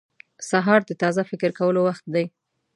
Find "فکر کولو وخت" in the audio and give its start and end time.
1.29-2.05